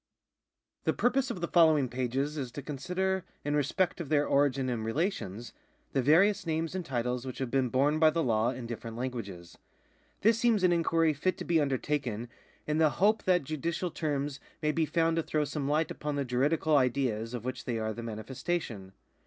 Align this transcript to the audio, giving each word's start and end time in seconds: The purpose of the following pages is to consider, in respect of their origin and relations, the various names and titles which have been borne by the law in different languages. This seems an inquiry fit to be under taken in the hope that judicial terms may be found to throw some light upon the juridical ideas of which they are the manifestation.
The 0.85 0.93
purpose 0.93 1.29
of 1.29 1.41
the 1.41 1.47
following 1.47 1.87
pages 1.87 2.35
is 2.35 2.51
to 2.53 2.63
consider, 2.63 3.23
in 3.45 3.55
respect 3.55 4.01
of 4.01 4.09
their 4.09 4.25
origin 4.25 4.67
and 4.67 4.83
relations, 4.83 5.53
the 5.93 6.01
various 6.01 6.47
names 6.47 6.73
and 6.73 6.83
titles 6.83 7.23
which 7.23 7.37
have 7.37 7.51
been 7.51 7.69
borne 7.69 7.99
by 7.99 8.09
the 8.09 8.23
law 8.23 8.49
in 8.49 8.65
different 8.65 8.97
languages. 8.97 9.59
This 10.21 10.39
seems 10.39 10.63
an 10.63 10.71
inquiry 10.71 11.13
fit 11.13 11.37
to 11.37 11.45
be 11.45 11.61
under 11.61 11.77
taken 11.77 12.29
in 12.65 12.79
the 12.79 12.89
hope 12.97 13.21
that 13.25 13.43
judicial 13.43 13.91
terms 13.91 14.39
may 14.59 14.71
be 14.71 14.87
found 14.87 15.17
to 15.17 15.21
throw 15.21 15.43
some 15.43 15.69
light 15.69 15.91
upon 15.91 16.15
the 16.15 16.25
juridical 16.25 16.75
ideas 16.75 17.35
of 17.35 17.45
which 17.45 17.65
they 17.65 17.77
are 17.77 17.93
the 17.93 18.01
manifestation. 18.01 18.93